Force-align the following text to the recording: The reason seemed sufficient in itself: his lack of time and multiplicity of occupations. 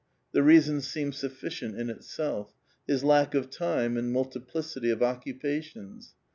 The 0.31 0.41
reason 0.41 0.81
seemed 0.81 1.13
sufficient 1.13 1.79
in 1.79 1.91
itself: 1.91 2.55
his 2.87 3.03
lack 3.03 3.35
of 3.35 3.51
time 3.51 3.97
and 3.97 4.11
multiplicity 4.11 4.89
of 4.89 5.03
occupations. 5.03 6.15